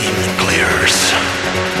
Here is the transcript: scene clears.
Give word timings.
scene 0.00 0.36
clears. 0.38 1.79